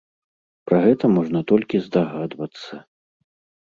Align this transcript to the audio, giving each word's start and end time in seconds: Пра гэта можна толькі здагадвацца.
Пра 0.69 0.79
гэта 0.85 1.05
можна 1.19 1.39
толькі 1.53 1.85
здагадвацца. 1.87 2.85